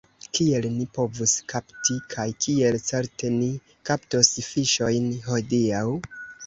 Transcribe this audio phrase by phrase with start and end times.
[0.35, 3.53] Kiel ni povus kapti, kaj kiel certe ni
[3.93, 5.87] kaptos fiŝojn hodiaŭ?